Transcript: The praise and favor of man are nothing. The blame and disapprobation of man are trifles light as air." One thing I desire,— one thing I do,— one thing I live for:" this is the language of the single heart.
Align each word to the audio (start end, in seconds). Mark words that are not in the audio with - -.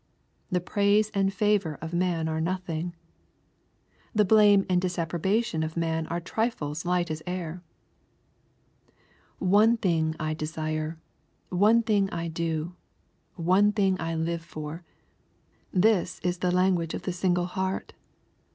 The 0.49 0.59
praise 0.59 1.11
and 1.13 1.31
favor 1.31 1.75
of 1.79 1.93
man 1.93 2.27
are 2.27 2.41
nothing. 2.41 2.95
The 4.15 4.25
blame 4.25 4.65
and 4.67 4.81
disapprobation 4.81 5.61
of 5.61 5.77
man 5.77 6.07
are 6.07 6.19
trifles 6.19 6.85
light 6.85 7.11
as 7.11 7.21
air." 7.27 7.61
One 9.37 9.77
thing 9.77 10.15
I 10.19 10.33
desire,— 10.33 10.97
one 11.65 11.83
thing 11.83 12.09
I 12.09 12.29
do,— 12.29 12.73
one 13.35 13.73
thing 13.73 13.95
I 14.01 14.15
live 14.15 14.41
for:" 14.41 14.83
this 15.71 16.19
is 16.23 16.39
the 16.39 16.49
language 16.49 16.95
of 16.95 17.03
the 17.03 17.13
single 17.13 17.45
heart. 17.45 17.93